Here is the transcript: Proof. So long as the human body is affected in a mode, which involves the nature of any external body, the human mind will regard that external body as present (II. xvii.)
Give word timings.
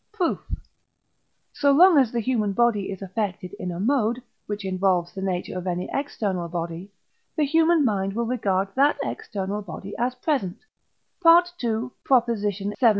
Proof. 0.11 0.39
So 1.53 1.71
long 1.71 1.99
as 1.99 2.11
the 2.11 2.21
human 2.21 2.53
body 2.53 2.89
is 2.91 3.03
affected 3.03 3.53
in 3.59 3.71
a 3.71 3.79
mode, 3.79 4.19
which 4.47 4.65
involves 4.65 5.13
the 5.13 5.21
nature 5.21 5.55
of 5.55 5.67
any 5.67 5.87
external 5.93 6.49
body, 6.49 6.89
the 7.35 7.45
human 7.45 7.85
mind 7.85 8.13
will 8.13 8.25
regard 8.25 8.69
that 8.73 8.97
external 9.03 9.61
body 9.61 9.93
as 9.99 10.15
present 10.15 10.57
(II. 11.23 11.89
xvii.) 12.03 12.73